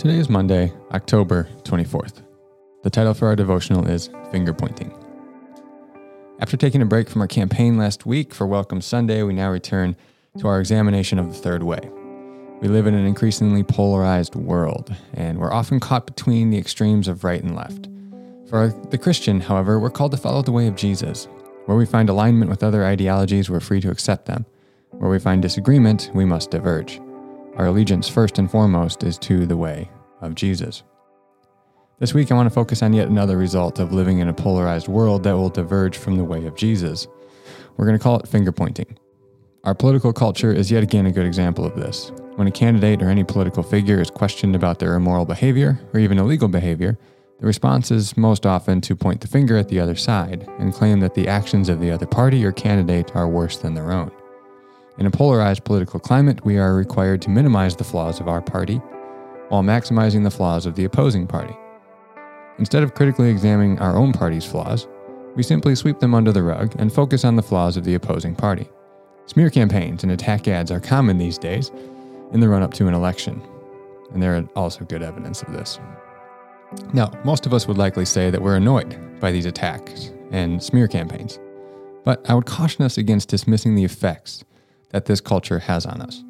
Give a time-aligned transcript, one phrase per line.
[0.00, 2.22] Today is Monday, October 24th.
[2.84, 4.94] The title for our devotional is Finger Pointing.
[6.38, 9.94] After taking a break from our campaign last week for Welcome Sunday, we now return
[10.38, 11.80] to our examination of the third way.
[12.62, 17.22] We live in an increasingly polarized world, and we're often caught between the extremes of
[17.22, 17.90] right and left.
[18.48, 21.28] For the Christian, however, we're called to follow the way of Jesus.
[21.66, 24.46] Where we find alignment with other ideologies, we're free to accept them.
[24.92, 27.02] Where we find disagreement, we must diverge.
[27.56, 30.82] Our allegiance, first and foremost, is to the way of Jesus.
[31.98, 34.88] This week, I want to focus on yet another result of living in a polarized
[34.88, 37.06] world that will diverge from the way of Jesus.
[37.76, 38.98] We're going to call it finger pointing.
[39.64, 42.10] Our political culture is yet again a good example of this.
[42.36, 46.18] When a candidate or any political figure is questioned about their immoral behavior or even
[46.18, 46.98] illegal behavior,
[47.38, 51.00] the response is most often to point the finger at the other side and claim
[51.00, 54.10] that the actions of the other party or candidate are worse than their own.
[54.96, 58.80] In a polarized political climate, we are required to minimize the flaws of our party
[59.50, 61.54] while maximizing the flaws of the opposing party.
[62.58, 64.88] Instead of critically examining our own party's flaws,
[65.36, 68.34] we simply sweep them under the rug and focus on the flaws of the opposing
[68.34, 68.68] party.
[69.26, 71.70] Smear campaigns and attack ads are common these days
[72.32, 73.42] in the run up to an election,
[74.12, 75.78] and there are also good evidence of this.
[76.92, 80.86] Now, most of us would likely say that we're annoyed by these attacks and smear
[80.86, 81.38] campaigns,
[82.04, 84.44] but I would caution us against dismissing the effects
[84.90, 86.22] that this culture has on us.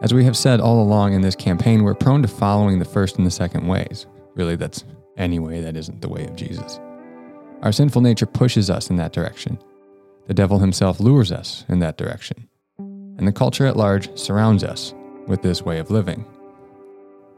[0.00, 3.16] As we have said all along in this campaign, we're prone to following the first
[3.16, 4.06] and the second ways.
[4.36, 4.84] Really, that's
[5.16, 6.78] any way that isn't the way of Jesus.
[7.62, 9.58] Our sinful nature pushes us in that direction.
[10.28, 12.48] The devil himself lures us in that direction.
[12.78, 14.94] And the culture at large surrounds us
[15.26, 16.24] with this way of living.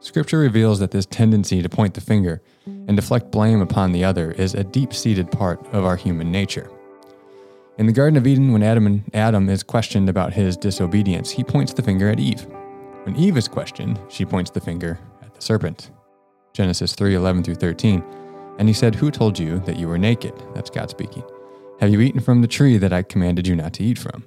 [0.00, 4.32] Scripture reveals that this tendency to point the finger and deflect blame upon the other
[4.32, 6.70] is a deep seated part of our human nature.
[7.82, 11.42] In the Garden of Eden, when Adam, and Adam is questioned about his disobedience, he
[11.42, 12.46] points the finger at Eve.
[13.02, 15.90] When Eve is questioned, she points the finger at the serpent.
[16.52, 18.00] Genesis 3 11 through 13.
[18.60, 20.32] And he said, Who told you that you were naked?
[20.54, 21.24] That's God speaking.
[21.80, 24.22] Have you eaten from the tree that I commanded you not to eat from?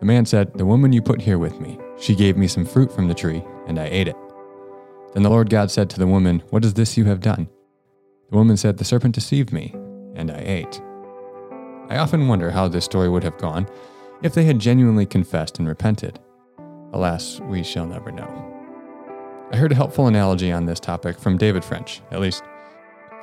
[0.00, 2.92] The man said, The woman you put here with me, she gave me some fruit
[2.92, 4.16] from the tree, and I ate it.
[5.14, 7.48] Then the Lord God said to the woman, What is this you have done?
[8.28, 9.74] The woman said, The serpent deceived me,
[10.14, 10.82] and I ate.
[11.90, 13.66] I often wonder how this story would have gone
[14.22, 16.20] if they had genuinely confessed and repented.
[16.92, 18.46] Alas, we shall never know.
[19.50, 22.44] I heard a helpful analogy on this topic from David French, at least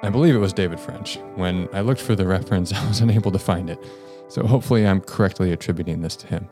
[0.03, 1.17] I believe it was David French.
[1.35, 3.79] When I looked for the reference, I was unable to find it,
[4.27, 6.49] so hopefully I'm correctly attributing this to him.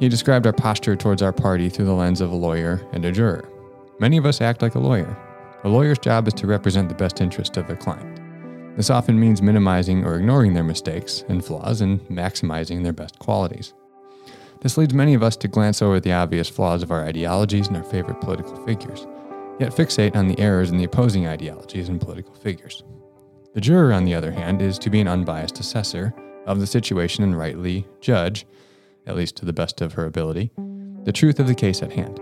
[0.00, 3.12] He described our posture towards our party through the lens of a lawyer and a
[3.12, 3.46] juror.
[4.00, 5.16] Many of us act like a lawyer.
[5.64, 8.25] A lawyer's job is to represent the best interest of their client.
[8.76, 13.72] This often means minimizing or ignoring their mistakes and flaws and maximizing their best qualities.
[14.60, 17.76] This leads many of us to glance over the obvious flaws of our ideologies and
[17.78, 19.06] our favorite political figures,
[19.58, 22.82] yet fixate on the errors in the opposing ideologies and political figures.
[23.54, 26.12] The juror, on the other hand, is to be an unbiased assessor
[26.46, 28.46] of the situation and rightly judge,
[29.06, 30.50] at least to the best of her ability,
[31.04, 32.20] the truth of the case at hand.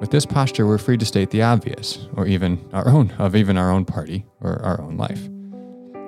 [0.00, 3.56] With this posture, we're free to state the obvious, or even our own, of even
[3.56, 5.28] our own party or our own life.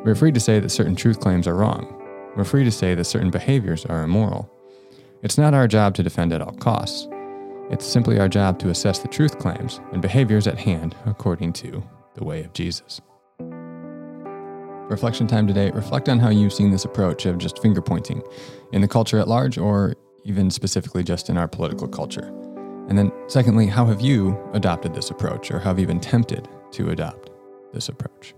[0.07, 1.93] We're free to say that certain truth claims are wrong.
[2.37, 4.49] We're free to say that certain behaviors are immoral.
[5.25, 7.09] It's not our job to defend at all costs.
[7.73, 11.83] It's simply our job to assess the truth claims and behaviors at hand according to
[12.15, 13.01] the way of Jesus.
[14.89, 18.23] Reflection time today reflect on how you've seen this approach of just finger pointing
[18.73, 22.29] in the culture at large or even specifically just in our political culture.
[22.89, 26.91] And then, secondly, how have you adopted this approach or have you been tempted to
[26.91, 27.31] adopt
[27.73, 28.35] this approach?